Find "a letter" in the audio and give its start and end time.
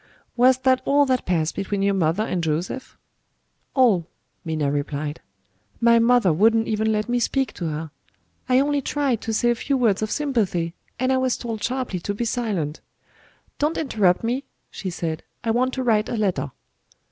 16.09-16.49